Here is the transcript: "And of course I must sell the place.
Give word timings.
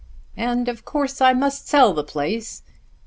"And 0.35 0.67
of 0.67 0.83
course 0.83 1.21
I 1.21 1.33
must 1.33 1.67
sell 1.67 1.93
the 1.93 2.03
place. 2.03 2.63